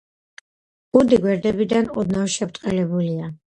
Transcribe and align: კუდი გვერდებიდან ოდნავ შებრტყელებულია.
კუდი 0.97 1.19
გვერდებიდან 1.27 1.91
ოდნავ 2.05 2.35
შებრტყელებულია. 2.39 3.33